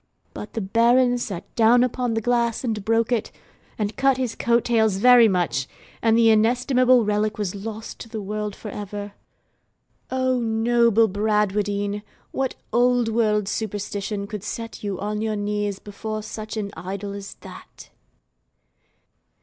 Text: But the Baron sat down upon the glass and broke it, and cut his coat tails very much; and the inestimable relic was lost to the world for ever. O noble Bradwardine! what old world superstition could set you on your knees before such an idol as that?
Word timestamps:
But 0.33 0.53
the 0.53 0.61
Baron 0.61 1.19
sat 1.19 1.53
down 1.53 1.83
upon 1.83 2.15
the 2.15 2.21
glass 2.21 2.63
and 2.63 2.83
broke 2.83 3.11
it, 3.11 3.31
and 3.77 3.95
cut 3.95 4.17
his 4.17 4.33
coat 4.33 4.65
tails 4.65 4.95
very 4.95 5.27
much; 5.27 5.67
and 6.01 6.17
the 6.17 6.31
inestimable 6.31 7.05
relic 7.05 7.37
was 7.37 7.53
lost 7.53 7.99
to 7.99 8.09
the 8.09 8.19
world 8.19 8.55
for 8.55 8.69
ever. 8.71 9.13
O 10.09 10.39
noble 10.39 11.07
Bradwardine! 11.07 12.01
what 12.31 12.55
old 12.73 13.09
world 13.09 13.47
superstition 13.47 14.25
could 14.25 14.43
set 14.43 14.83
you 14.83 14.99
on 14.99 15.21
your 15.21 15.35
knees 15.35 15.77
before 15.77 16.23
such 16.23 16.57
an 16.57 16.71
idol 16.75 17.13
as 17.13 17.35
that? 17.41 17.91